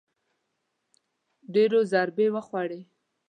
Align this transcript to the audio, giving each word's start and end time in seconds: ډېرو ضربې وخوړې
ډېرو 1.53 1.79
ضربې 1.91 2.27
وخوړې 2.35 2.81